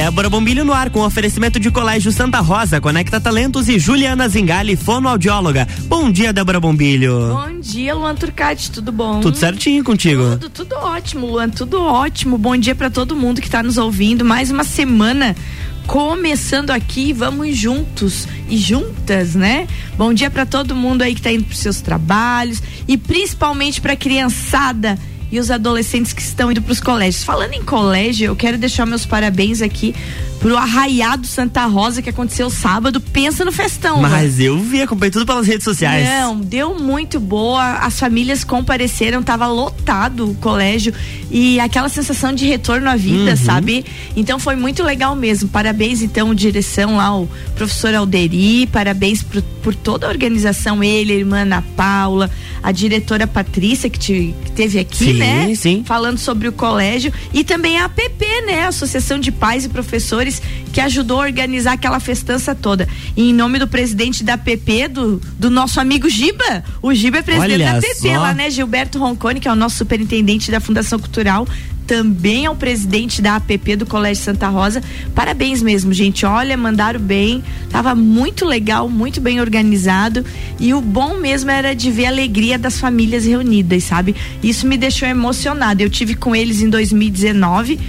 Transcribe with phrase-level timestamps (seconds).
[0.00, 4.74] Débora Bombilho no ar com oferecimento de Colégio Santa Rosa, Conecta Talentos e Juliana Zingali,
[4.74, 5.68] fonoaudióloga.
[5.88, 7.34] Bom dia, Débora Bombilho.
[7.34, 9.20] Bom dia, Luan Turcati, tudo bom?
[9.20, 10.38] Tudo certinho contigo?
[10.38, 12.38] Tudo, tudo ótimo, Luan, tudo ótimo.
[12.38, 14.24] Bom dia para todo mundo que está nos ouvindo.
[14.24, 15.36] Mais uma semana
[15.86, 19.68] começando aqui, vamos juntos e juntas, né?
[19.98, 23.94] Bom dia para todo mundo aí que está indo para seus trabalhos e principalmente para
[23.94, 24.98] criançada
[25.30, 27.24] e os adolescentes que estão indo para os colégios.
[27.24, 29.94] Falando em colégio, eu quero deixar meus parabéns aqui
[30.40, 33.00] pro Arraiado Santa Rosa que aconteceu sábado.
[33.00, 34.00] Pensa no festão.
[34.00, 34.44] Mas né?
[34.44, 36.08] eu vi, acompanhei tudo pelas redes sociais.
[36.08, 37.74] Não, deu muito boa.
[37.74, 40.94] As famílias compareceram, tava lotado o colégio
[41.30, 43.36] e aquela sensação de retorno à vida, uhum.
[43.36, 43.84] sabe?
[44.16, 45.48] Então foi muito legal mesmo.
[45.48, 51.16] Parabéns então direção lá o professor Alderi, parabéns por, por toda a organização, ele, a
[51.16, 52.30] irmã Ana Paula,
[52.62, 55.54] a diretora Patrícia que, te, que teve aqui, sim, né?
[55.54, 55.82] Sim.
[55.84, 58.66] Falando sobre o colégio e também a APP, né?
[58.66, 60.42] Associação de Pais e Professores
[60.72, 62.88] que ajudou a organizar aquela festança toda.
[63.16, 67.22] E em nome do presidente da PP, do, do nosso amigo Giba, o Giba é
[67.22, 68.20] presidente Olha da PP só.
[68.20, 68.50] lá, né?
[68.50, 71.46] Gilberto Roncone, que é o nosso superintendente da Fundação Cultural,
[71.90, 74.80] também é o presidente da APP do Colégio Santa Rosa.
[75.12, 76.24] Parabéns mesmo, gente.
[76.24, 77.42] Olha, mandaram bem.
[77.68, 80.24] Tava muito legal, muito bem organizado.
[80.60, 84.14] E o bom mesmo era de ver a alegria das famílias reunidas, sabe?
[84.40, 85.82] Isso me deixou emocionada.
[85.82, 87.80] Eu tive com eles em 2019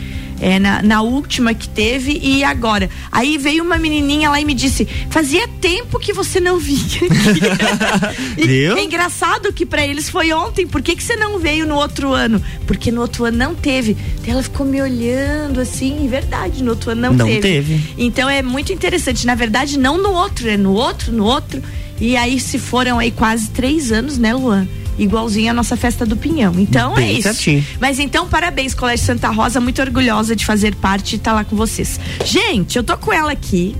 [0.42, 2.89] é, na, na, última que teve e agora.
[3.11, 6.81] Aí veio uma menininha lá e me disse: fazia tempo que você não vinha
[8.36, 8.75] Viu?
[8.75, 10.66] É engraçado que para eles foi ontem.
[10.66, 12.42] Por que, que você não veio no outro ano?
[12.66, 13.95] Porque no outro ano não teve.
[14.25, 17.42] Ela ficou me olhando assim, verdade, no outro ano não, não teve.
[17.42, 17.94] teve.
[17.95, 19.28] Então é muito interessante.
[19.28, 21.61] Na verdade, não no outro, é no outro, no outro.
[22.00, 24.67] E aí se foram aí quase três anos, né, Luan?
[24.97, 26.53] Igualzinho a nossa festa do Pinhão.
[26.58, 27.23] Então Bem é isso.
[27.23, 27.66] Certinho.
[27.80, 31.44] Mas então, parabéns, Colégio Santa Rosa, muito orgulhosa de fazer parte e estar tá lá
[31.44, 32.00] com vocês.
[32.25, 33.75] Gente, eu tô com ela aqui.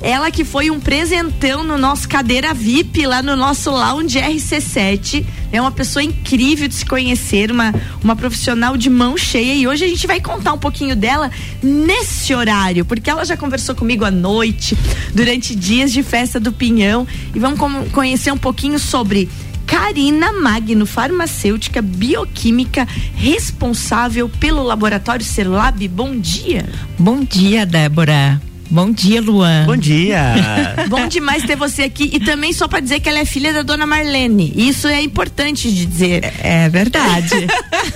[0.00, 5.26] Ela que foi um presentão no nosso cadeira VIP lá no nosso lounge RC7.
[5.50, 9.54] É uma pessoa incrível de se conhecer, uma, uma profissional de mão cheia.
[9.54, 13.74] E hoje a gente vai contar um pouquinho dela nesse horário, porque ela já conversou
[13.74, 14.78] comigo à noite,
[15.12, 17.06] durante dias de festa do Pinhão.
[17.34, 17.58] E vamos
[17.90, 19.28] conhecer um pouquinho sobre
[19.68, 25.86] Karina Magno, farmacêutica bioquímica, responsável pelo laboratório Serlab.
[25.88, 26.66] Bom dia.
[26.98, 28.40] Bom dia, Débora.
[28.70, 29.66] Bom dia, Luan.
[29.66, 30.34] Bom dia.
[30.88, 33.62] Bom demais ter você aqui e também só para dizer que ela é filha da
[33.62, 34.52] dona Marlene.
[34.56, 36.24] Isso é importante de dizer.
[36.24, 37.46] É, é verdade.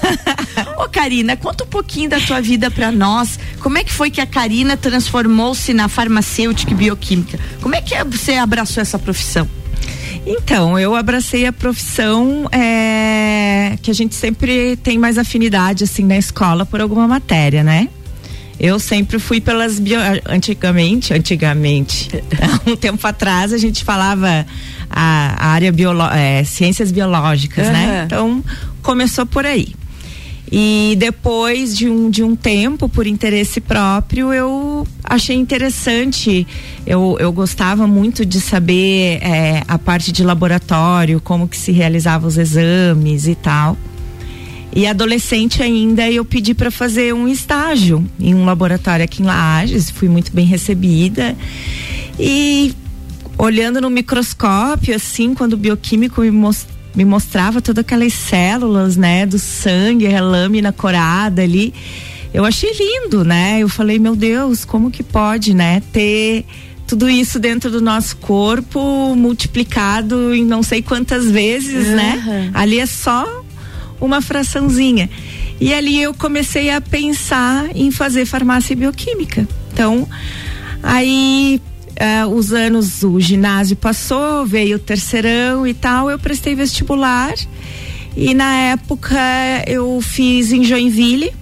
[0.77, 3.39] Ô, Karina, conta um pouquinho da tua vida para nós.
[3.61, 7.39] Como é que foi que a Karina transformou-se na farmacêutica e bioquímica?
[7.63, 9.49] Como é que você abraçou essa profissão?
[10.25, 16.17] Então, eu abracei a profissão é, que a gente sempre tem mais afinidade assim na
[16.17, 17.89] escola por alguma matéria, né?
[18.61, 19.99] Eu sempre fui pelas bio...
[20.27, 22.09] antigamente, antigamente,
[22.41, 24.47] há um tempo atrás a gente falava
[24.89, 26.05] a, a área biolo...
[26.05, 27.73] É, ciências biológicas, uhum.
[27.73, 28.03] né?
[28.07, 28.45] Então
[28.81, 29.75] começou por aí.
[30.55, 36.47] E depois de um, de um tempo, por interesse próprio, eu achei interessante.
[36.87, 42.29] Eu, eu gostava muito de saber é, a parte de laboratório, como que se realizavam
[42.29, 43.79] os exames e tal.
[44.77, 49.91] E adolescente ainda eu pedi para fazer um estágio em um laboratório aqui em Lages,
[49.91, 51.35] fui muito bem recebida.
[52.21, 52.75] E
[53.39, 59.25] olhando no microscópio, assim, quando o bioquímico me mostrou me mostrava todas aquelas células, né,
[59.27, 61.73] do sangue, a lâmina corada ali.
[62.33, 63.59] Eu achei lindo, né?
[63.61, 66.45] Eu falei, meu Deus, como que pode, né, ter
[66.87, 71.97] tudo isso dentro do nosso corpo multiplicado em não sei quantas vezes, uhum.
[71.97, 72.51] né?
[72.53, 73.43] Ali é só
[74.01, 75.09] uma fraçãozinha.
[75.61, 79.47] E ali eu comecei a pensar em fazer farmácia bioquímica.
[79.73, 80.09] Então,
[80.83, 81.61] aí
[82.03, 87.35] uh, os anos, o ginásio passou, veio o terceirão e tal, eu prestei vestibular
[88.17, 89.19] e na época
[89.67, 91.33] eu fiz em Joinville,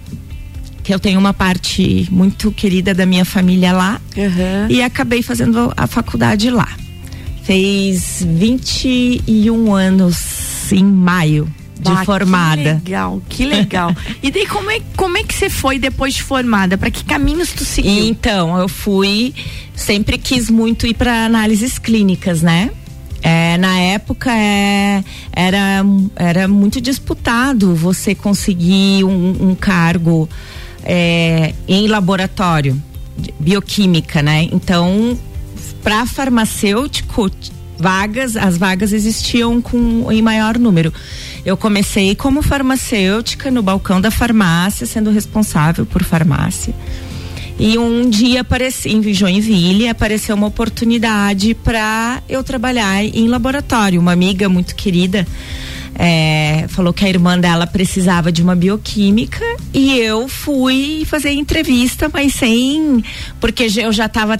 [0.83, 4.69] que eu tenho uma parte muito querida da minha família lá, uhum.
[4.69, 6.69] e acabei fazendo a faculdade lá.
[7.43, 12.81] Fez 21 anos em maio de bah, formada.
[12.83, 13.95] Que legal, que legal.
[14.21, 16.77] e daí como é, como é que você foi depois de formada?
[16.77, 18.05] Para que caminhos tu seguiu?
[18.05, 19.33] Então, eu fui,
[19.75, 22.69] sempre quis muito ir para análises clínicas, né?
[23.23, 25.83] É, na época é, era,
[26.15, 30.27] era muito disputado você conseguir um, um cargo
[30.83, 32.81] é, em laboratório,
[33.39, 34.47] bioquímica, né?
[34.51, 35.17] Então,
[35.83, 37.29] para farmacêutico,
[37.81, 40.93] vagas, as vagas existiam com, em maior número.
[41.45, 46.73] Eu comecei como farmacêutica no balcão da farmácia, sendo responsável por farmácia.
[47.59, 53.99] E um dia apareci em Joinville, apareceu uma oportunidade para eu trabalhar em laboratório.
[53.99, 55.27] Uma amiga muito querida
[55.95, 59.43] é, falou que a irmã dela precisava de uma bioquímica
[59.73, 63.03] e eu fui fazer entrevista, mas sem.
[63.39, 64.39] Porque eu já estava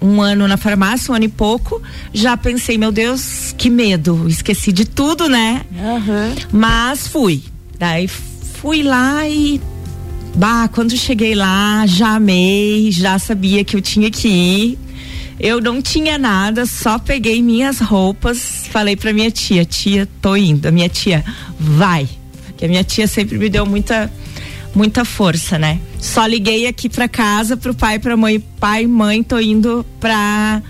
[0.00, 1.80] um, um ano na farmácia, um ano e pouco.
[2.12, 4.26] Já pensei, meu Deus, que medo.
[4.28, 5.62] Esqueci de tudo, né?
[5.72, 6.34] Uhum.
[6.52, 7.42] Mas fui.
[7.78, 9.60] Daí fui lá e
[10.34, 14.78] Bah, quando cheguei lá, já amei, já sabia que eu tinha que ir.
[15.38, 20.66] Eu não tinha nada, só peguei minhas roupas, falei pra minha tia, tia, tô indo.
[20.66, 21.24] A minha tia,
[21.58, 22.08] vai.
[22.46, 24.10] Porque a minha tia sempre me deu muita
[24.74, 25.80] muita força, né?
[25.98, 30.62] Só liguei aqui pra casa, pro pai, pra mãe, pai, mãe, tô indo pra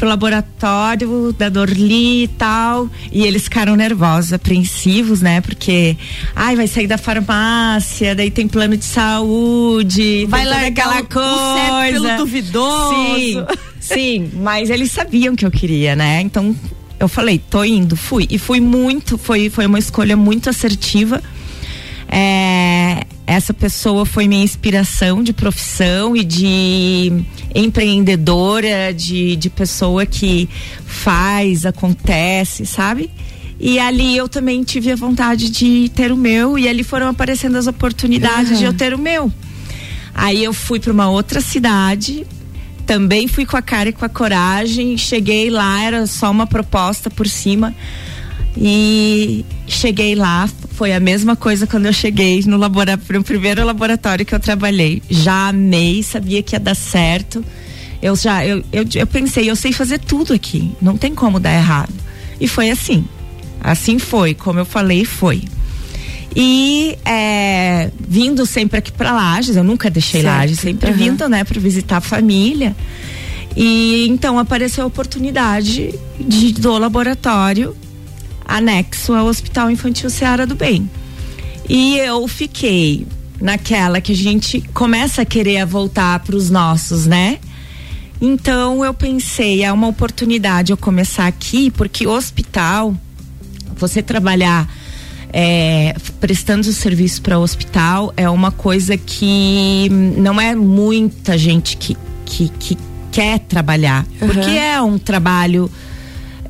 [0.00, 2.88] pro laboratório da Dorli e tal.
[3.12, 5.42] E eles ficaram nervosos, apreensivos, né?
[5.42, 5.94] Porque,
[6.34, 11.92] ai, vai sair da farmácia, daí tem plano de saúde, vai largar aquela coisa.
[11.92, 12.94] pelo duvidoso.
[12.94, 13.44] Sim,
[13.94, 16.20] sim, mas eles sabiam que eu queria, né?
[16.20, 16.54] Então
[16.98, 18.26] eu falei, tô indo, fui.
[18.30, 21.22] E fui muito, foi, foi uma escolha muito assertiva.
[22.08, 30.48] É, essa pessoa foi minha inspiração de profissão e de empreendedora, de, de pessoa que
[30.84, 33.08] faz, acontece, sabe?
[33.60, 37.56] E ali eu também tive a vontade de ter o meu e ali foram aparecendo
[37.56, 38.58] as oportunidades uhum.
[38.58, 39.32] de eu ter o meu.
[40.14, 42.26] Aí eu fui para uma outra cidade,
[42.90, 47.08] também fui com a cara e com a coragem, cheguei lá, era só uma proposta
[47.08, 47.72] por cima.
[48.56, 54.26] E cheguei lá, foi a mesma coisa quando eu cheguei no laboratório, no primeiro laboratório
[54.26, 55.00] que eu trabalhei.
[55.08, 57.44] Já amei, sabia que ia dar certo.
[58.02, 61.54] Eu já, eu, eu, eu pensei, eu sei fazer tudo aqui, não tem como dar
[61.54, 61.94] errado.
[62.40, 63.04] E foi assim.
[63.60, 65.44] Assim foi, como eu falei, foi.
[66.34, 70.36] E é, vindo sempre aqui para Lages, eu nunca deixei certo.
[70.36, 70.96] Lages, sempre uhum.
[70.96, 72.76] vindo, né, para visitar a família.
[73.56, 77.76] E então apareceu a oportunidade de, do laboratório
[78.46, 80.88] anexo ao Hospital Infantil Seara do Bem.
[81.68, 83.06] E eu fiquei
[83.40, 87.38] naquela que a gente começa a querer voltar para os nossos, né?
[88.20, 92.94] Então eu pensei, é uma oportunidade eu começar aqui, porque hospital,
[93.76, 94.68] você trabalhar
[95.32, 101.96] é, prestando serviço para o hospital é uma coisa que não é muita gente que,
[102.24, 102.78] que, que
[103.12, 104.28] quer trabalhar, uhum.
[104.28, 105.70] porque é um trabalho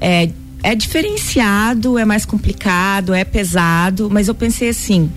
[0.01, 0.31] é,
[0.63, 5.11] é diferenciado, é mais complicado, é pesado, mas eu pensei assim,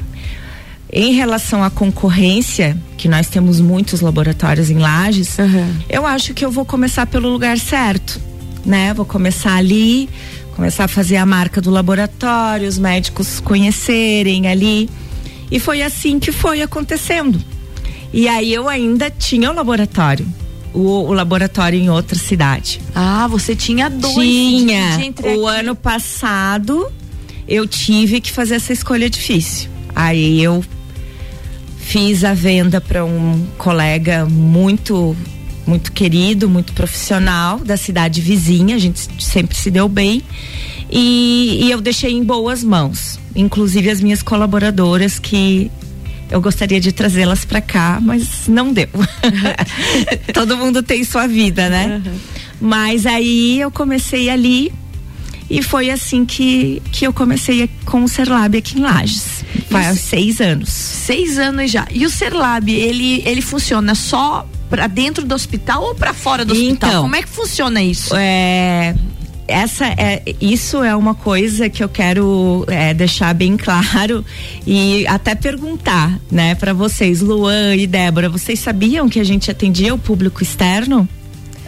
[0.91, 5.73] em relação à concorrência, que nós temos muitos laboratórios em Lages, uhum.
[5.89, 8.19] eu acho que eu vou começar pelo lugar certo,
[8.65, 8.93] né?
[8.93, 10.09] Vou começar ali,
[10.55, 14.89] começar a fazer a marca do laboratório, os médicos conhecerem ali.
[15.51, 17.39] E foi assim que foi acontecendo.
[18.11, 20.25] E aí eu ainda tinha o laboratório
[20.73, 22.81] o, o, laboratório em outra cidade.
[22.95, 24.15] Ah, você tinha dois.
[24.15, 24.97] Tinha.
[25.37, 25.59] O aqui.
[25.59, 26.91] ano passado
[27.47, 29.69] eu tive que fazer essa escolha difícil.
[29.95, 30.63] Aí eu
[31.77, 35.15] fiz a venda para um colega muito
[35.65, 40.21] muito querido, muito profissional da cidade vizinha, a gente sempre se deu bem.
[40.89, 45.71] E, e eu deixei em boas mãos, inclusive as minhas colaboradoras que
[46.29, 48.89] eu gostaria de trazê-las para cá, mas não deu.
[50.33, 52.01] Todo mundo tem sua vida, né?
[52.05, 52.17] Uhum.
[52.61, 54.71] Mas aí eu comecei ali
[55.49, 59.43] e foi assim que, que eu comecei com o Serlab aqui em Lages.
[59.69, 60.69] Faz seis anos.
[60.69, 61.87] Seis anos já.
[61.91, 66.51] E o Serlab, ele, ele funciona só para dentro do hospital ou para fora do
[66.51, 66.89] hospital?
[66.89, 68.15] Então, Como é que funciona isso?
[68.15, 68.95] É,
[69.47, 74.25] essa é isso é uma coisa que eu quero é, deixar bem claro
[74.65, 79.93] e até perguntar, né, para vocês, Luan e Débora, vocês sabiam que a gente atendia
[79.93, 81.07] o público externo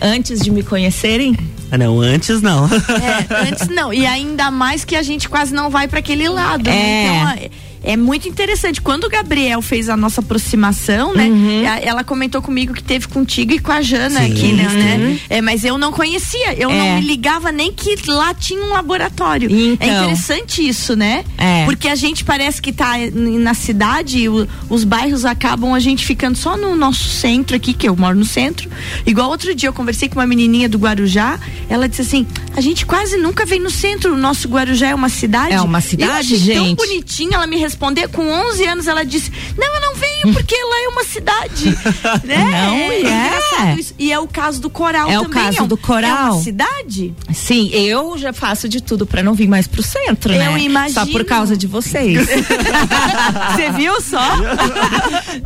[0.02, 1.38] antes de me conhecerem?
[1.70, 2.66] Ah, não, antes não.
[2.66, 3.94] É, antes não.
[3.94, 6.64] E ainda mais que a gente quase não vai para aquele lado.
[6.64, 7.06] Né?
[7.06, 7.12] É.
[7.12, 7.36] Né?
[7.38, 7.50] Então,
[7.86, 8.82] é muito interessante.
[8.82, 11.27] Quando o Gabriel fez a nossa aproximação, né?
[11.27, 11.63] Uhum.
[11.63, 14.63] Ela comentou comigo que teve contigo e com a Jana sim, aqui, né?
[14.63, 15.20] né?
[15.30, 16.77] É, mas eu não conhecia, eu é.
[16.77, 19.50] não me ligava nem que lá tinha um laboratório.
[19.50, 19.88] É então.
[19.88, 21.24] É interessante isso, né?
[21.38, 21.63] É.
[21.65, 26.36] Porque a gente parece que tá na cidade, o, os bairros acabam a gente ficando
[26.36, 28.68] só no nosso centro aqui, que eu moro no centro.
[29.06, 31.39] Igual outro dia eu conversei com uma menininha do Guarujá,
[31.70, 32.25] ela disse assim:
[32.56, 35.54] a gente quase nunca vem no centro, o nosso Guarujá é uma cidade.
[35.54, 36.58] É uma cidade, gente.
[36.58, 38.08] tão bonitinha, ela me respondeu responder.
[38.08, 41.65] Com 11 anos ela disse: Não, eu não venho porque lá é uma cidade.
[42.24, 42.38] né?
[42.38, 43.79] Não, é, é.
[44.00, 45.27] E é o caso do Coral é também.
[45.27, 46.10] O caso é do Coral.
[46.10, 47.13] É uma cidade?
[47.34, 50.48] Sim, eu já faço de tudo para não vir mais pro centro, eu né?
[50.48, 51.05] Eu imagino.
[51.05, 52.25] Só por causa de vocês.
[53.55, 54.24] Você viu só?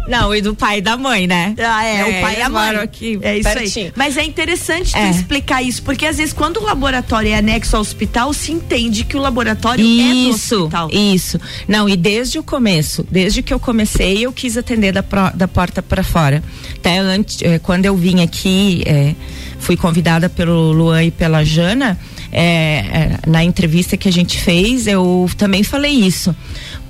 [0.08, 1.56] não, e do pai e da mãe, né?
[1.58, 2.76] Ah, é, é o pai e a mãe.
[2.78, 3.86] Aqui, é isso pertinho.
[3.88, 3.94] aí.
[3.96, 5.10] Mas é interessante é.
[5.10, 9.18] explicar isso, porque às vezes quando o laboratório é anexo ao hospital, se entende que
[9.18, 10.90] o laboratório isso, é do hospital.
[10.92, 11.40] Isso.
[11.68, 15.48] Não, e desde o começo, desde que eu comecei, eu quis atender da, pro, da
[15.48, 16.44] porta para fora.
[16.76, 19.16] Até antes, é, quando eu vim aqui, é,
[19.58, 21.98] fui convidada pelo Luan e pela Jana,
[22.30, 26.36] é, na entrevista que a gente fez, eu também falei isso.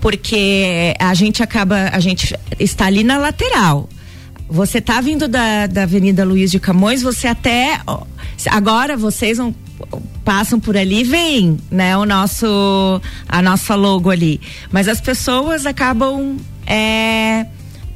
[0.01, 3.87] Porque a gente acaba, a gente está ali na lateral.
[4.49, 7.79] Você tá vindo da, da Avenida Luiz de Camões, você até.
[8.49, 9.53] Agora vocês vão
[10.23, 14.39] passam por ali vem né o nosso a nossa logo ali
[14.71, 17.45] mas as pessoas acabam é,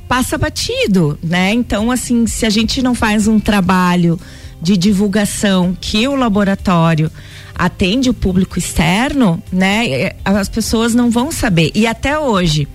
[0.08, 4.20] passa batido né então assim se a gente não faz um trabalho
[4.62, 7.12] de divulgação que o laboratório
[7.56, 9.88] atende o público externo, né?
[9.88, 11.72] É, as pessoas não vão saber.
[11.76, 12.68] E até hoje,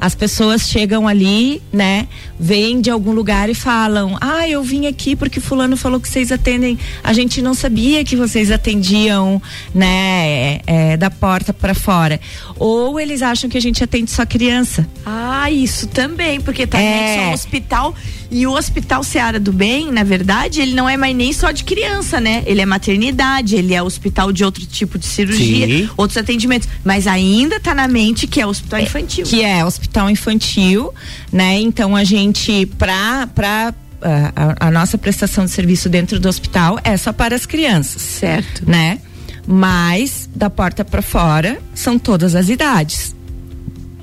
[0.00, 2.08] as pessoas chegam ali, né?
[2.38, 6.32] Vêm de algum lugar e falam: Ah, eu vim aqui porque fulano falou que vocês
[6.32, 6.78] atendem.
[7.04, 9.42] A gente não sabia que vocês atendiam,
[9.74, 9.90] né?
[9.90, 12.18] É, é, da porta para fora.
[12.56, 14.88] Ou eles acham que a gente atende só criança.
[15.04, 17.16] Ah, isso também, porque também é.
[17.16, 17.94] é um hospital
[18.30, 21.64] e o Hospital Seara do Bem, na verdade, ele não é mais nem só de
[21.64, 22.44] criança, né?
[22.46, 25.90] Ele é maternidade, ele é hospital de outro tipo de cirurgia, Sim.
[25.96, 26.68] outros atendimentos.
[26.84, 29.24] Mas ainda está na mente que é hospital é, infantil.
[29.24, 30.94] Que é hospital infantil,
[31.32, 31.58] né?
[31.58, 36.96] Então a gente, pra, pra a, a, nossa prestação de serviço dentro do hospital é
[36.96, 38.00] só para as crianças.
[38.00, 38.62] Certo.
[38.68, 39.00] Né?
[39.44, 43.14] Mas da porta para fora são todas as idades.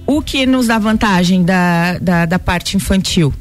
[0.06, 3.34] O que nos dá vantagem da, da, da parte infantil?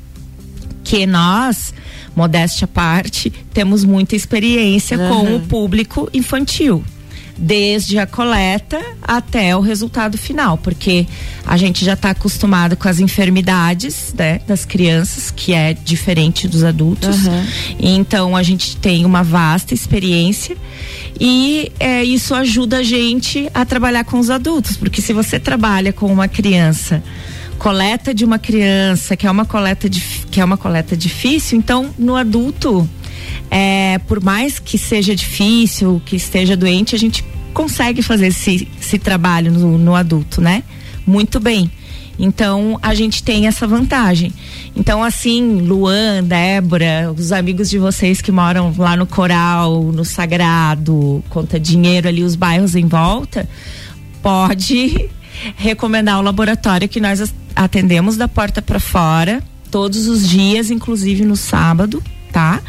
[0.86, 1.74] Que nós,
[2.14, 5.08] modéstia à parte, temos muita experiência uhum.
[5.08, 6.84] com o público infantil
[7.38, 11.06] desde a coleta até o resultado final, porque
[11.44, 16.64] a gente já está acostumado com as enfermidades né, das crianças, que é diferente dos
[16.64, 17.26] adultos.
[17.26, 17.46] Uhum.
[17.78, 20.56] Então a gente tem uma vasta experiência
[21.20, 25.92] e é, isso ajuda a gente a trabalhar com os adultos, porque se você trabalha
[25.92, 27.02] com uma criança
[27.58, 31.90] coleta de uma criança, que é uma coleta, de, que é uma coleta difícil, então
[31.98, 32.88] no adulto,
[33.50, 38.98] é, por mais que seja difícil, que esteja doente, a gente consegue fazer esse, esse
[38.98, 40.62] trabalho no, no adulto, né?
[41.06, 41.70] Muito bem.
[42.18, 44.32] Então a gente tem essa vantagem.
[44.74, 51.22] Então, assim, Luan, Débora, os amigos de vocês que moram lá no Coral, no Sagrado,
[51.28, 53.48] Conta Dinheiro ali, os bairros em volta,
[54.22, 55.08] pode
[55.56, 61.36] recomendar o laboratório que nós atendemos da porta para fora todos os dias, inclusive no
[61.36, 62.02] sábado,
[62.32, 62.60] tá?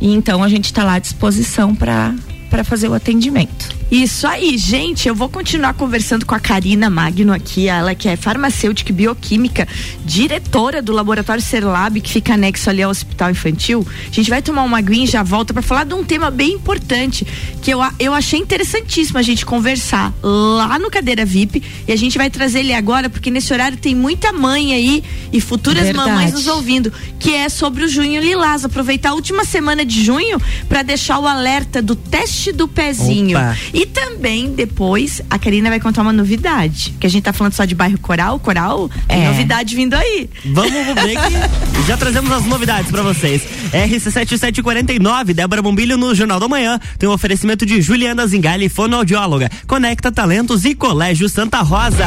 [0.00, 2.14] E então a gente está lá à disposição para
[2.54, 3.74] para fazer o atendimento.
[3.90, 5.08] Isso aí, gente.
[5.08, 9.66] Eu vou continuar conversando com a Karina Magno aqui, ela que é farmacêutica e bioquímica,
[10.04, 13.84] diretora do laboratório Serlab, que fica anexo ali ao Hospital Infantil.
[14.08, 16.52] A gente vai tomar uma aguinha e já volta para falar de um tema bem
[16.52, 17.26] importante
[17.60, 22.16] que eu, eu achei interessantíssimo a gente conversar lá no Cadeira VIP e a gente
[22.16, 26.08] vai trazer ele agora porque nesse horário tem muita mãe aí e futuras Verdade.
[26.08, 28.64] mamães nos ouvindo, que é sobre o Junho Lilás.
[28.64, 33.38] Aproveitar a última semana de junho para deixar o alerta do teste do pezinho.
[33.38, 33.56] Opa.
[33.72, 36.94] E também, depois, a Karina vai contar uma novidade.
[37.00, 38.38] Que a gente tá falando só de bairro Coral.
[38.38, 40.28] Coral, é novidade vindo aí.
[40.46, 43.42] Vamos ver que já trazemos as novidades para vocês.
[43.72, 46.78] RC7749, Débora Bombilho no Jornal da Manhã.
[46.98, 49.50] Tem um oferecimento de Juliana Zingali, fonoaudióloga.
[49.66, 52.06] Conecta Talentos e Colégio Santa Rosa.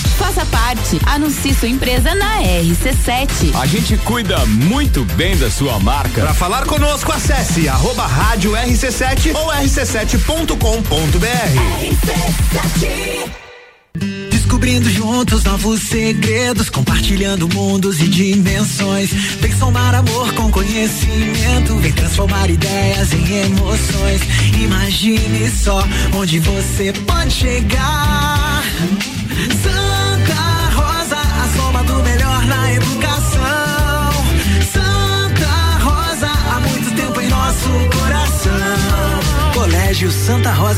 [0.21, 1.01] Faça parte.
[1.07, 3.55] Anuncie sua empresa na RC7.
[3.59, 6.21] A gente cuida muito bem da sua marca.
[6.21, 10.55] Para falar conosco, acesse arroba rádio RC7 ou rc7.com.br.
[11.81, 13.31] RC7
[14.29, 19.11] Descobrindo juntos novos segredos, compartilhando mundos e dimensões.
[19.39, 24.21] Vem somar amor com conhecimento, vem transformar ideias em emoções.
[24.61, 28.63] Imagine só onde você pode chegar.
[29.63, 30.00] Santa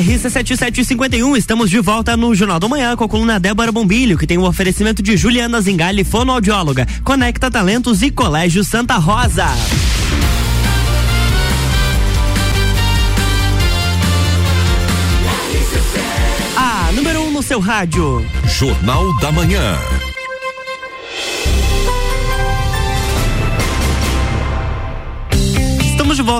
[0.00, 4.38] RC7751, estamos de volta no Jornal do Manhã com a coluna Débora Bombilho, que tem
[4.38, 9.46] o um oferecimento de Juliana Zingali, fonoaudióloga, Conecta Talentos e Colégio Santa Rosa.
[16.56, 18.24] A número 1 um no seu rádio.
[18.46, 19.76] Jornal da Manhã.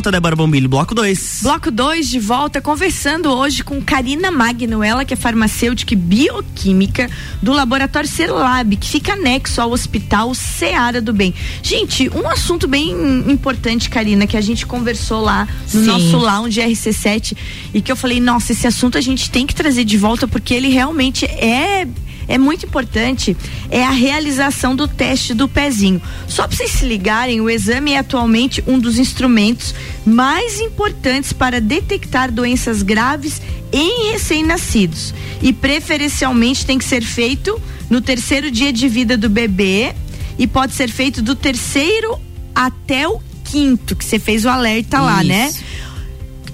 [0.01, 1.41] Volta, Débora Bombilho, bloco 2.
[1.43, 7.11] Bloco 2 de volta, conversando hoje com Karina Magno, ela que é farmacêutica e bioquímica
[7.43, 11.35] do laboratório Cerlab, que fica anexo ao Hospital Seara do Bem.
[11.63, 12.91] Gente, um assunto bem
[13.31, 15.87] importante, Karina, que a gente conversou lá no Sim.
[15.87, 17.37] nosso lounge RC7
[17.75, 20.55] e que eu falei, nossa, esse assunto a gente tem que trazer de volta porque
[20.55, 21.87] ele realmente é
[22.31, 23.37] é muito importante
[23.71, 26.01] é a realização do teste do pezinho.
[26.29, 29.75] Só para vocês se ligarem, o exame é atualmente um dos instrumentos
[30.07, 37.61] mais importantes para detectar doenças graves em recém-nascidos e preferencialmente tem que ser feito
[37.91, 39.93] no terceiro dia de vida do bebê
[40.39, 42.17] e pode ser feito do terceiro
[42.55, 45.07] até o quinto, que você fez o alerta Isso.
[45.07, 45.53] lá, né?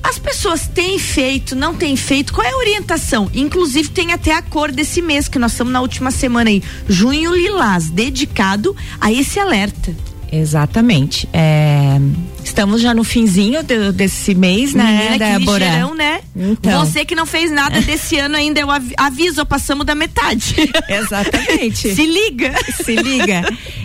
[0.08, 2.32] As pessoas têm feito, não têm feito?
[2.32, 3.28] Qual é a orientação?
[3.34, 7.34] Inclusive tem até a cor desse mês que nós estamos na última semana aí, junho
[7.34, 9.92] lilás, dedicado a esse alerta.
[10.30, 11.28] Exatamente.
[11.32, 11.98] É,
[12.56, 15.58] estamos já no finzinho de, desse mês, né, Menina, Débora?
[15.58, 16.20] Que ligeirão, né?
[16.34, 16.86] Então.
[16.86, 20.56] Você que não fez nada desse ano ainda, eu aviso, passamos da metade.
[20.88, 21.94] Exatamente.
[21.94, 22.54] Se liga.
[22.82, 23.42] Se liga.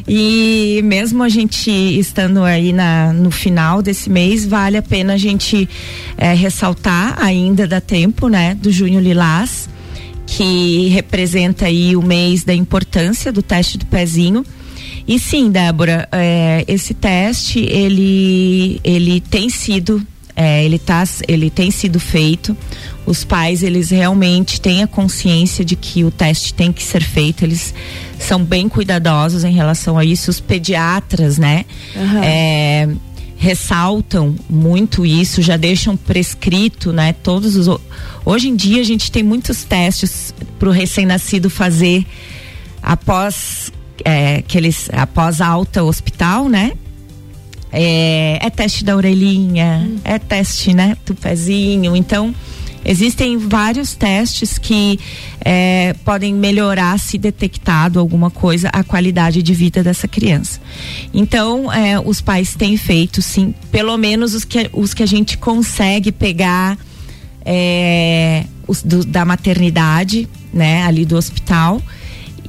[0.07, 5.17] E mesmo a gente estando aí na, no final desse mês, vale a pena a
[5.17, 5.67] gente
[6.17, 9.67] é, ressaltar, ainda dá tempo, né, do Junho Lilás,
[10.25, 14.46] que representa aí o mês da importância do teste do pezinho
[15.07, 21.72] e sim, Débora, é, esse teste ele ele tem sido é, ele tá ele tem
[21.72, 22.55] sido feito.
[23.05, 27.44] Os pais eles realmente têm a consciência de que o teste tem que ser feito.
[27.44, 27.74] Eles
[28.20, 30.29] são bem cuidadosos em relação a isso.
[30.29, 31.66] Os pediatras, né?
[31.96, 32.24] Uhum.
[32.24, 32.90] É,
[33.37, 37.11] ressaltam muito isso, já deixam prescrito, né?
[37.11, 37.68] Todos os
[38.24, 42.05] hoje em dia a gente tem muitos testes para o recém-nascido fazer
[42.83, 43.72] após
[44.05, 46.74] é, que eles após alta hospital, né?
[47.72, 49.98] É, é teste da orelhinha, hum.
[50.03, 51.96] é teste, né, do pezinho.
[51.96, 52.35] Então,
[52.83, 55.00] existem vários testes que
[55.44, 60.59] é, podem melhorar, se detectado alguma coisa, a qualidade de vida dessa criança.
[61.14, 65.37] Então, é, os pais têm feito, sim, pelo menos os que, os que a gente
[65.37, 66.77] consegue pegar
[67.46, 71.81] é, os do, da maternidade, né, ali do hospital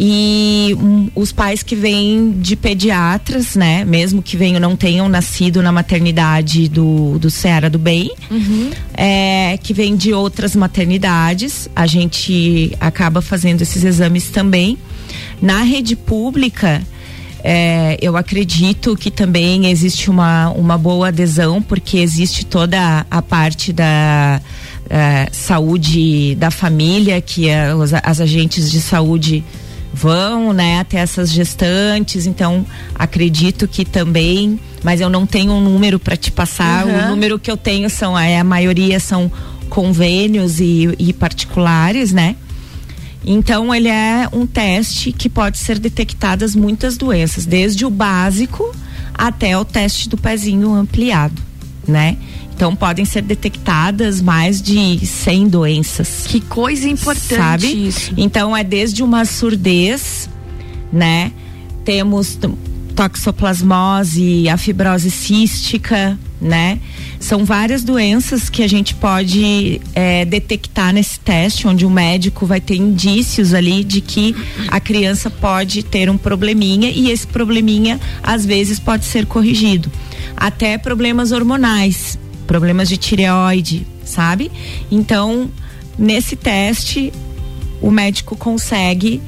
[0.04, 3.84] e um, os pais que vêm de pediatras, né?
[3.84, 8.70] Mesmo que venham, não tenham nascido na maternidade do, do Ceará do Bem, uhum.
[8.94, 14.76] é, que vêm de outras maternidades, a gente acaba fazendo esses exames também.
[15.40, 16.82] Na rede pública,
[17.44, 23.72] é, eu acredito que também existe uma, uma boa adesão, porque existe toda a parte
[23.72, 24.42] da
[24.90, 29.44] é, saúde da família, que é, os, as agentes de saúde
[29.92, 32.26] vão, né, até essas gestantes.
[32.26, 36.86] Então, acredito que também, mas eu não tenho um número para te passar.
[36.86, 37.06] Uhum.
[37.06, 39.30] O número que eu tenho são, é, a maioria são
[39.68, 42.36] convênios e, e particulares, né?
[43.24, 48.74] Então, ele é um teste que pode ser detectadas muitas doenças, desde o básico
[49.14, 51.40] até o teste do pezinho ampliado,
[51.86, 52.16] né?
[52.62, 56.24] Então podem ser detectadas mais de 100 doenças.
[56.28, 57.88] Que coisa importante sabe?
[57.88, 58.14] isso.
[58.16, 60.30] Então é desde uma surdez,
[60.92, 61.32] né?
[61.84, 62.38] Temos
[62.94, 66.78] toxoplasmose, a fibrose cística, né?
[67.18, 72.60] São várias doenças que a gente pode é, detectar nesse teste, onde o médico vai
[72.60, 74.36] ter indícios ali de que
[74.68, 79.90] a criança pode ter um probleminha e esse probleminha às vezes pode ser corrigido.
[80.36, 84.50] Até problemas hormonais, problemas de tireoide, sabe?
[84.90, 85.50] Então,
[85.98, 87.12] nesse teste,
[87.80, 89.20] o médico consegue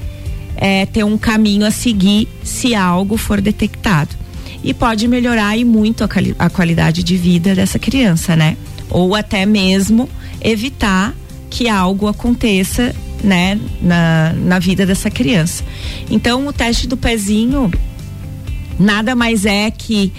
[0.57, 4.17] é, ter um caminho a seguir se algo for detectado.
[4.63, 8.57] E pode melhorar e muito a, a qualidade de vida dessa criança, né?
[8.89, 10.09] Ou até mesmo
[10.41, 11.15] evitar
[11.51, 15.65] que algo aconteça né, na, na vida dessa criança.
[16.11, 17.71] Então, o teste do pezinho
[18.79, 20.13] nada mais é que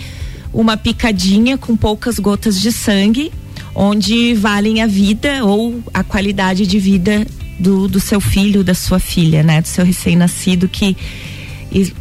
[0.55, 3.31] uma picadinha com poucas gotas de sangue,
[3.75, 7.27] onde valem a vida ou a qualidade de vida
[7.59, 10.95] do, do seu filho, da sua filha, né, do seu recém-nascido que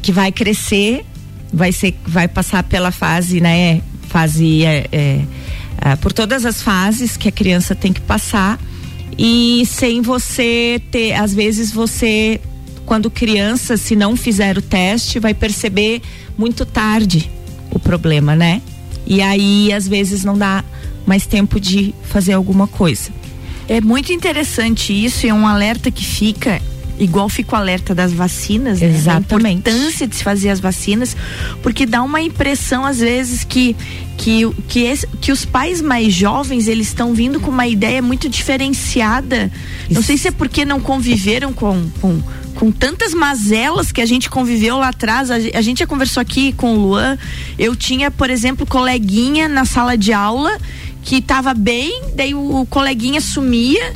[0.01, 1.05] que vai crescer,
[1.53, 5.21] vai ser, vai passar pela fase, né, fase é, é,
[5.81, 8.61] é, por todas as fases que a criança tem que passar.
[9.19, 12.41] E sem você ter, às vezes você
[12.87, 16.03] quando criança, se não fizer o teste, vai perceber
[16.39, 17.29] muito tarde
[17.75, 18.63] o problema, né?
[19.07, 20.65] E aí, às vezes, não dá
[21.05, 23.11] mais tempo de fazer alguma coisa.
[23.69, 26.61] É muito interessante isso, é um alerta que fica
[26.99, 28.89] igual fica o alerta das vacinas, né?
[28.89, 29.69] Exatamente.
[29.69, 31.17] A importância de se fazer as vacinas,
[31.63, 33.77] porque dá uma impressão às vezes que
[34.17, 38.29] que que, esse, que os pais mais jovens eles estão vindo com uma ideia muito
[38.29, 39.51] diferenciada.
[39.91, 42.23] Não sei se é porque não conviveram com, com
[42.55, 46.53] com tantas mazelas que a gente conviveu lá atrás, a, a, gente já conversou aqui
[46.53, 47.19] com o Luan.
[47.59, 50.59] Eu tinha, por exemplo, coleguinha na sala de aula
[51.03, 53.93] que estava bem, daí o, o coleguinha sumia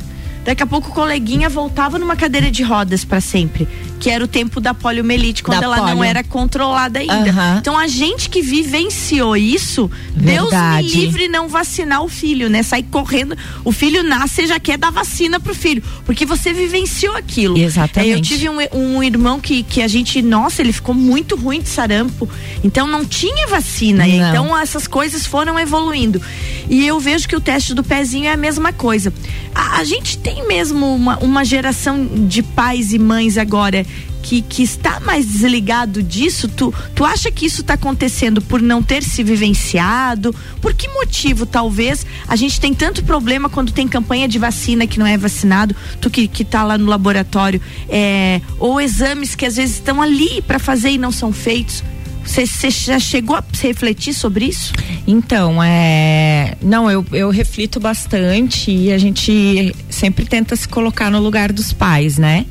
[0.49, 3.67] Daqui a pouco o coleguinha voltava numa cadeira de rodas para sempre,
[3.99, 5.95] que era o tempo da poliomielite, quando da ela polio.
[5.95, 7.31] não era controlada ainda.
[7.31, 7.57] Uhum.
[7.57, 10.81] Então a gente que vivenciou isso, Verdade.
[10.81, 12.63] Deus me livre não vacinar o filho, né?
[12.63, 17.15] Sair correndo, o filho nasce e já quer dar vacina pro filho, porque você vivenciou
[17.15, 17.57] aquilo.
[17.57, 18.11] Exatamente.
[18.11, 21.61] É, eu tive um, um irmão que, que a gente, nossa, ele ficou muito ruim
[21.61, 22.27] de sarampo,
[22.63, 24.13] então não tinha vacina, não.
[24.13, 26.21] então essas coisas foram evoluindo.
[26.69, 29.13] E eu vejo que o teste do pezinho é a mesma coisa.
[29.53, 33.85] A, a gente tem tem mesmo uma, uma geração de pais e mães agora
[34.21, 36.47] que, que, está mais desligado disso?
[36.47, 40.33] Tu, tu acha que isso está acontecendo por não ter se vivenciado?
[40.61, 44.99] Por que motivo, talvez, a gente tem tanto problema quando tem campanha de vacina que
[44.99, 49.55] não é vacinado, tu que, que tá lá no laboratório, é, ou exames que às
[49.55, 51.83] vezes estão ali para fazer e não são feitos?
[52.25, 54.71] Você já chegou a refletir sobre isso?
[55.07, 56.55] Então, é.
[56.61, 61.73] Não, eu, eu reflito bastante e a gente sempre tenta se colocar no lugar dos
[61.73, 62.45] pais, né?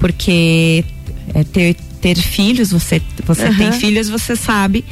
[0.00, 0.84] Porque
[1.34, 3.56] é, ter, ter filhos, você, você uhum.
[3.56, 4.84] tem filhos, você sabe.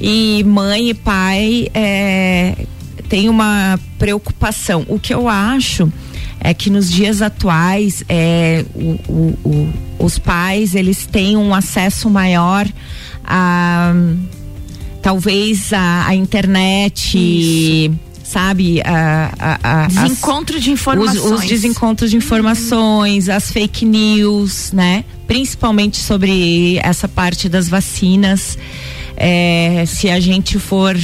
[0.00, 2.66] E mãe e pai é,
[3.08, 4.84] tem uma preocupação.
[4.88, 5.92] O que eu acho
[6.40, 12.10] é que nos dias atuais é, o, o, o, os pais eles têm um acesso
[12.10, 12.66] maior
[13.24, 13.94] a
[15.00, 17.16] talvez a, a internet.
[17.16, 18.80] Isso sabe?
[18.82, 21.24] A, a, a, Desencontro de informações.
[21.24, 25.04] Os, os, desencontros de informações, as fake news, né?
[25.26, 28.58] Principalmente sobre essa parte das vacinas.
[29.16, 30.96] É, se a gente for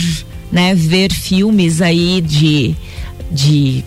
[0.50, 2.74] né, ver filmes aí de,
[3.30, 3.84] de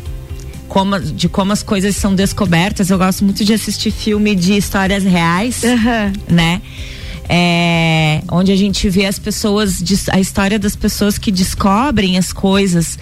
[0.67, 2.89] como, de como as coisas são descobertas.
[2.89, 6.36] Eu gosto muito de assistir filme de histórias reais, uhum.
[6.36, 6.62] né?
[7.30, 12.98] é, onde a gente vê as pessoas, a história das pessoas que descobrem as coisas.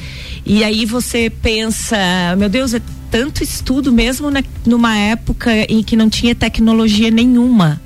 [0.45, 1.97] E aí você pensa,
[2.37, 7.81] meu Deus, é tanto estudo mesmo na, numa época em que não tinha tecnologia nenhuma.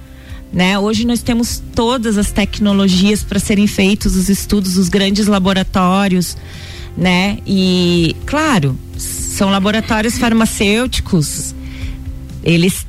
[0.54, 0.80] Né?
[0.80, 6.38] Hoje nós temos todas as tecnologias para serem feitos os estudos, os grandes laboratórios,
[6.98, 7.39] né?
[7.46, 11.54] E claro, são laboratórios farmacêuticos.
[12.41, 12.88] Eles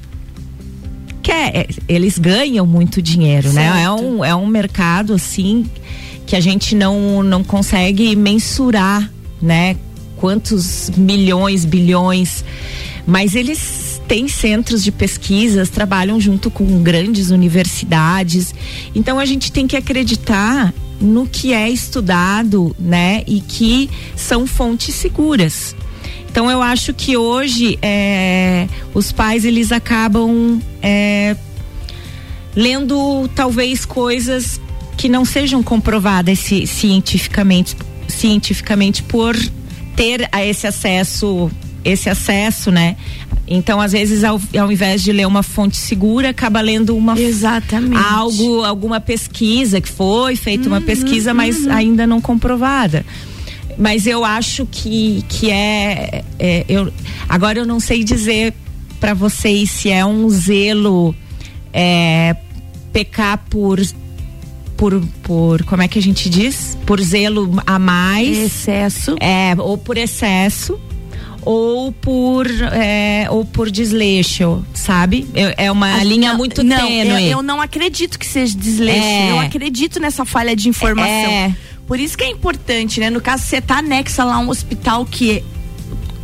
[1.27, 3.75] quer, é, eles ganham muito dinheiro, certo.
[3.75, 3.83] né?
[3.83, 5.69] É um, é um mercado assim
[6.25, 9.77] que a gente não, não consegue mensurar, né?
[10.17, 12.45] Quantos milhões, bilhões,
[13.07, 18.55] mas eles têm centros de pesquisas, trabalham junto com grandes universidades.
[18.95, 23.23] Então a gente tem que acreditar no que é estudado, né?
[23.27, 25.77] E que são fontes seguras.
[26.31, 31.37] Então eu acho que hoje é, os pais eles acabam é,
[32.55, 34.61] lendo talvez coisas
[34.97, 37.77] que não sejam comprovadas ci, cientificamente,
[38.09, 39.37] cientificamente por
[39.95, 41.51] ter a esse acesso,
[41.85, 42.97] esse acesso, né?
[43.49, 47.97] Então, às vezes, ao, ao invés de ler uma fonte segura, acaba lendo uma Exatamente.
[47.97, 51.73] algo, alguma pesquisa que foi feita uhum, uma pesquisa, mas uhum.
[51.73, 53.05] ainda não comprovada
[53.79, 56.91] mas eu acho que, que é, é eu,
[57.29, 58.55] agora eu não sei dizer
[58.99, 61.15] para vocês se é um zelo
[61.73, 62.35] é,
[62.93, 63.79] pecar por
[64.77, 69.79] por, por como é que a gente diz por zelo a mais excesso é ou
[69.79, 70.79] por excesso
[71.47, 75.29] ou por é, ou por desleixo, sabe?
[75.57, 77.31] É uma linha não, muito não, tênue.
[77.31, 79.07] Eu, eu, não acredito que seja desleixo.
[79.07, 79.31] É.
[79.31, 81.09] Eu acredito nessa falha de informação.
[81.11, 81.55] É.
[81.87, 83.11] Por isso que é importante, né?
[83.11, 85.45] No caso, você tá anexa lá um hospital que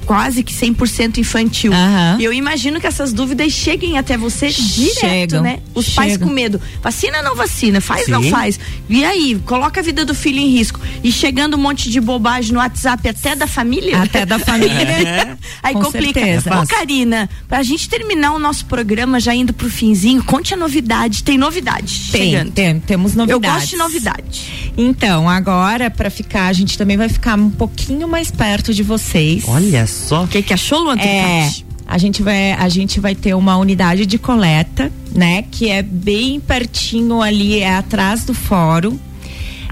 [0.07, 1.73] quase que 100% infantil.
[2.19, 5.59] E eu imagino que essas dúvidas cheguem até você direto, Chegam, né?
[5.75, 6.29] Os pais chegam.
[6.29, 6.61] com medo.
[6.83, 8.31] Vacina não vacina, faz não Sim.
[8.31, 8.59] faz.
[8.89, 10.81] E aí, coloca a vida do filho em risco.
[11.03, 14.03] E chegando um monte de bobagem no WhatsApp até da família.
[14.03, 14.73] Até da família.
[14.73, 15.37] É.
[15.63, 16.21] Aí Com complica.
[16.21, 16.61] certeza.
[16.63, 21.23] Ô, Karina, pra gente terminar o nosso programa já indo pro finzinho, conte a novidade.
[21.23, 22.53] Tem novidade Tem, chegando.
[22.53, 23.57] tem, temos Eu novidades.
[23.57, 24.73] gosto de novidade.
[24.77, 29.45] Então, agora, pra ficar, a gente também vai ficar um pouquinho mais perto de vocês.
[29.47, 30.25] Olha só.
[30.25, 31.51] O que, que achou, Luan É,
[31.87, 36.41] a gente vai a gente vai ter uma unidade de coleta, né, que é bem
[36.41, 38.99] pertinho ali, é atrás do fórum.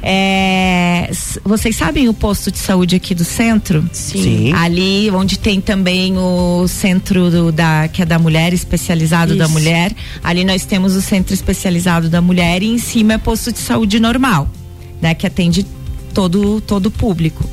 [0.02, 1.10] É,
[1.44, 3.88] vocês sabem o posto de saúde aqui do centro?
[3.92, 4.50] Sim.
[4.54, 9.52] Ali onde tem também o centro do- da que é da mulher especializado da Isso.
[9.52, 9.92] mulher.
[10.24, 14.00] Ali nós temos o centro especializado da mulher e em cima é posto de saúde
[14.00, 14.48] normal,
[15.02, 15.66] né, que atende
[16.14, 17.44] todo todo o público.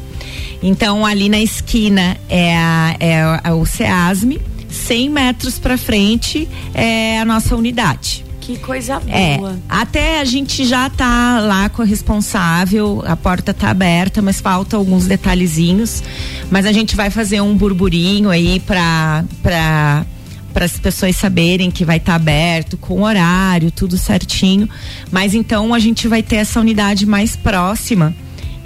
[0.61, 6.47] Então ali na esquina é, a- é a- é o SEASME, 100 metros para frente
[6.73, 8.25] é a nossa unidade.
[8.41, 9.59] Que coisa É, boa.
[9.67, 14.77] até a gente já tá lá com a responsável, a porta tá aberta, mas falta
[14.77, 16.01] alguns detalhezinhos.
[16.49, 20.05] Mas a gente vai fazer um burburinho aí pra, pra,
[20.53, 24.69] para as pessoas saberem que vai estar aberto, com horário, tudo certinho.
[25.11, 28.15] Mas então a gente vai ter essa unidade mais próxima,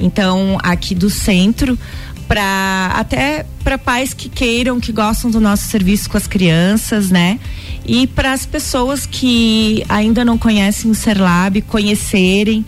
[0.02, 1.78] então aqui do centro,
[2.28, 7.40] para até para pais que queiram, que gostam do nosso serviço com as crianças, né?
[7.86, 12.66] E para as pessoas que ainda não conhecem o Serlab, conhecerem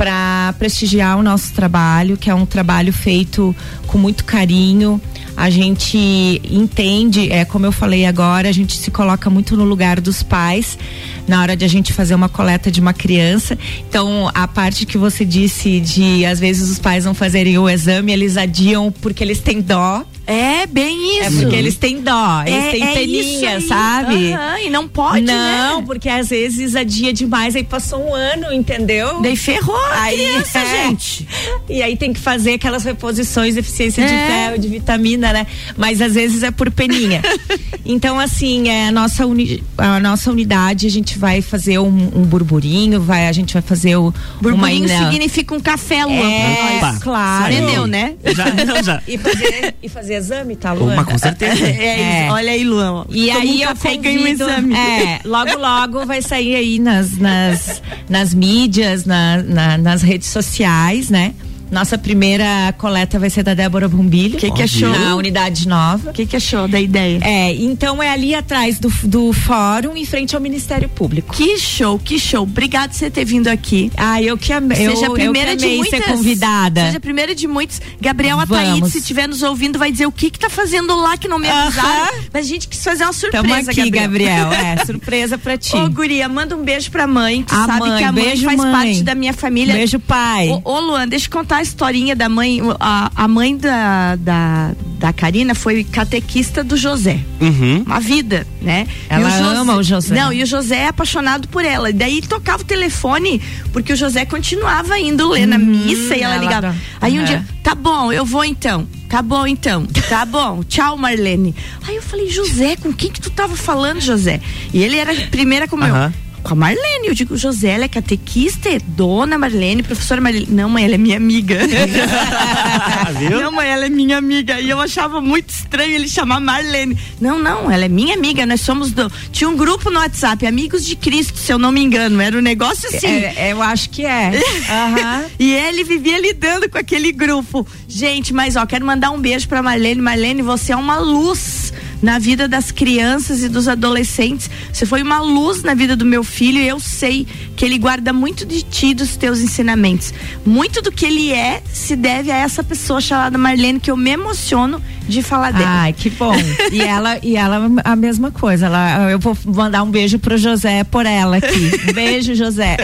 [0.00, 3.54] para prestigiar o nosso trabalho, que é um trabalho feito
[3.86, 4.98] com muito carinho.
[5.36, 10.00] A gente entende, é como eu falei agora, a gente se coloca muito no lugar
[10.00, 10.78] dos pais
[11.26, 13.56] na hora de a gente fazer uma coleta de uma criança.
[13.88, 18.12] Então, a parte que você disse de às vezes os pais não fazerem o exame,
[18.12, 20.04] eles adiam porque eles têm dó.
[20.26, 21.38] É bem isso.
[21.38, 24.32] É porque eles têm dó, eles É- têm é peninha, sabe?
[24.32, 25.84] Aham, e não pode, Não, né?
[25.86, 29.20] porque às vezes adia demais, aí passou um ano, entendeu?
[29.22, 30.84] Daí ferrou aí, criança, é.
[30.88, 31.26] gente.
[31.68, 34.26] E aí tem que fazer aquelas reposições, deficiência de É.
[34.26, 35.46] ferro, de vitamina, né?
[35.76, 37.22] Mas às vezes é por peninha.
[37.84, 42.22] então, assim, é a nossa, uni, a nossa unidade, a gente vai fazer um, um
[42.22, 46.92] burburinho, vai, a gente vai fazer o, Burburinho uma significa um café, Luan, É, pra
[46.92, 47.02] nós.
[47.02, 47.52] claro.
[47.52, 48.14] Entendeu, né?
[48.34, 49.02] Já, não, já.
[49.08, 50.94] E fazer, e fazer exame, tá, Luan?
[50.94, 51.60] Uma, com certeza.
[51.70, 52.32] É, isso.
[52.34, 53.04] Olha aí, Luan.
[53.10, 54.74] E Toma aí um eu café e ganha um convido, exame.
[54.74, 61.10] é, logo logo vai sair aí nas, nas, nas mídias, na, na- nas redes sociais,
[61.10, 61.34] né?
[61.70, 64.36] Nossa primeira coleta vai ser da Débora Bombilho.
[64.38, 64.88] Que que achou?
[64.88, 66.10] Na unidade nova.
[66.10, 67.20] O que, que achou da ideia?
[67.22, 71.34] É, então é ali atrás do, do fórum, em frente ao Ministério Público.
[71.34, 72.42] Que show, que show.
[72.42, 73.90] Obrigado por você ter vindo aqui.
[73.96, 74.76] Ah, eu que amei.
[74.76, 76.04] Seja a primeira eu de muitas.
[76.04, 76.86] ser convidada.
[76.86, 77.80] Seja a primeira de muitos.
[78.00, 81.28] Gabriel Ataíde, se estiver nos ouvindo, vai dizer o que que tá fazendo lá que
[81.28, 82.14] não me avisaram.
[82.32, 84.48] Mas a gente quis fazer uma surpresa, Tamo aqui, Gabriel.
[84.48, 84.60] Gabriel.
[84.60, 85.74] É, surpresa pra ti.
[85.74, 88.44] Ô, Guria, manda um beijo pra mãe, que A sabe mãe, que a mãe beijo,
[88.44, 88.72] faz mãe.
[88.72, 89.74] parte da minha família.
[89.74, 90.48] Beijo, pai.
[90.64, 92.60] Ô, ô, Luan, deixa eu contar a historinha da mãe.
[92.80, 97.20] A, a mãe da, da, da Karina foi catequista do José.
[97.40, 97.82] Uhum.
[97.86, 98.86] Uma vida, né?
[99.08, 100.14] Ela E ama o José.
[100.14, 101.90] Não, e o José é apaixonado por ela.
[101.90, 103.40] E daí tocava o telefone,
[103.72, 106.66] porque o José continuava indo ler na missa e ela, ela ligava.
[106.68, 106.82] adora.
[107.00, 107.24] Aí um Uhum.
[107.26, 108.86] dia, tá bom, eu vou então.
[109.08, 110.62] Tá bom então, tá bom.
[110.62, 111.54] Tchau, Marlene.
[111.86, 114.40] Aí eu falei, José, com quem que tu tava falando, José?
[114.72, 116.12] E ele era a primeira como eu.
[116.42, 120.46] Com a Marlene, eu digo, José, ela é catequista, é dona Marlene, professora Marlene.
[120.48, 121.58] Não, mãe, ela é minha amiga.
[123.18, 123.40] Viu?
[123.42, 124.60] Não, mãe, ela é minha amiga.
[124.60, 126.96] E eu achava muito estranho ele chamar Marlene.
[127.20, 128.46] Não, não, ela é minha amiga.
[128.46, 129.10] Nós somos do.
[129.30, 132.20] Tinha um grupo no WhatsApp, Amigos de Cristo, se eu não me engano.
[132.20, 133.06] Era um negócio assim.
[133.06, 134.40] É, eu acho que é.
[134.68, 135.24] Aham.
[135.38, 137.66] E ele vivia lidando com aquele grupo.
[137.88, 140.00] Gente, mas ó, quero mandar um beijo pra Marlene.
[140.00, 144.50] Marlene, você é uma luz na vida das crianças e dos adolescentes.
[144.72, 148.12] Você foi uma luz na vida do meu filho e eu sei que ele guarda
[148.12, 150.12] muito de ti dos teus ensinamentos.
[150.44, 154.10] Muito do que ele é se deve a essa pessoa chamada Marlene, que eu me
[154.10, 155.66] emociono de falar dela.
[155.68, 156.32] Ai, que bom.
[156.72, 158.66] E ela, e ela a mesma coisa.
[158.66, 161.70] Ela, eu vou mandar um beijo pro José por ela aqui.
[161.92, 162.76] Beijo, José.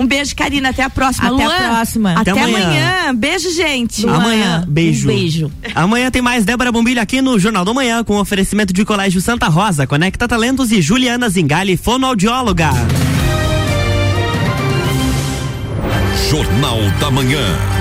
[0.00, 0.70] Um beijo, Karina.
[0.70, 1.28] Até a próxima.
[1.28, 2.12] Até a Luan, próxima.
[2.12, 2.66] Até, Até amanhã.
[2.66, 3.14] amanhã.
[3.14, 4.08] Beijo, gente.
[4.08, 5.04] Amanhã, beijo.
[5.04, 5.52] Um beijo.
[5.74, 9.48] Amanhã tem mais Débora Bombilho aqui no Jornal da Manhã, com oferecimento de Colégio Santa
[9.48, 12.70] Rosa, Conecta Talentos e Juliana Zingali, fonoaudióloga.
[16.30, 17.77] Jornal da Manhã.